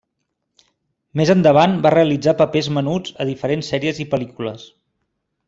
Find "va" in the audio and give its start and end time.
1.83-1.91